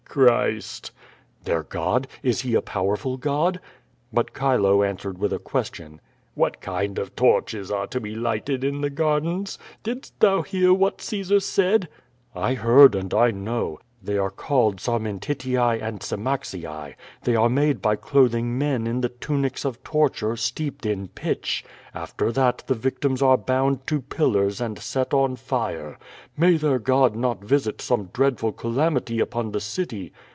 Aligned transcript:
"Christ." 0.11 0.91
"Their 1.45 1.63
God? 1.63 2.05
Is 2.21 2.41
He 2.41 2.53
a 2.53 2.61
powerful 2.61 3.15
God?" 3.15 3.61
But 4.11 4.33
Chilo 4.37 4.83
answered 4.83 5.17
with 5.17 5.31
a 5.31 5.39
question: 5.39 6.01
"What 6.35 6.59
kind 6.59 6.99
of 6.99 7.15
torches 7.15 7.71
are 7.71 7.87
to 7.87 8.01
be 8.01 8.13
lighted 8.13 8.61
in 8.65 8.81
the 8.81 8.89
gardens? 8.89 9.57
Didst 9.83 10.19
thou 10.19 10.41
hear 10.41 10.73
what 10.73 10.99
Caesar 10.99 11.39
said?" 11.39 11.87
"I 12.35 12.55
heard, 12.55 12.93
and 12.93 13.13
I 13.13 13.31
know. 13.31 13.79
They 14.03 14.17
are 14.17 14.31
called 14.31 14.77
sarmentitii 14.77 15.79
and 15.79 15.99
semaxii. 15.99 16.95
They 17.23 17.35
are 17.35 17.49
made 17.49 17.83
by 17.83 17.97
clothing 17.97 18.57
men 18.57 18.87
in 18.87 19.01
the 19.01 19.09
tunics 19.09 19.63
of 19.63 19.83
torture, 19.83 20.35
steeped 20.35 20.87
in 20.87 21.09
pitch. 21.09 21.63
After 21.93 22.31
that 22.31 22.63
the 22.65 22.73
victims 22.73 23.21
are 23.21 23.37
bound 23.37 23.85
to 23.85 24.01
pillars 24.01 24.59
and 24.59 24.79
set 24.79 25.13
on 25.13 25.35
fire. 25.35 25.99
May 26.35 26.57
their 26.57 26.79
God 26.79 27.15
not 27.15 27.43
visit 27.43 27.79
some 27.79 28.09
dreadful 28.11 28.53
calamity 28.53 29.19
upon 29.19 29.51
the 29.51 29.61
city. 29.61 30.13